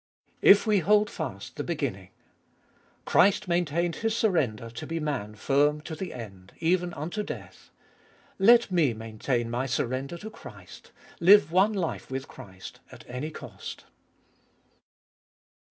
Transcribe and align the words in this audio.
3. 0.41 0.49
If 0.49 0.65
we 0.65 0.79
hold 0.79 1.11
fast 1.11 1.57
the 1.57 1.63
beginning1. 1.63 2.09
Christ 3.05 3.47
maintained 3.47 3.97
His 3.97 4.17
surrender 4.17 4.71
to 4.71 4.87
be 4.87 4.99
Man 4.99 5.35
firm 5.35 5.79
to 5.81 5.93
the 5.93 6.11
end, 6.11 6.53
even 6.57 6.91
unto 6.95 7.21
death. 7.21 7.69
Let 8.39 8.71
me 8.71 8.95
maintain 8.95 9.47
my 9.51 9.67
surrender 9.67 10.17
to 10.17 10.31
Christ, 10.31 10.91
Hue 11.19 11.37
one 11.51 11.73
life 11.73 12.09
with 12.09 12.27
Christ, 12.27 12.79
at 12.91 13.05
any 13.07 13.29
cost. 13.29 13.85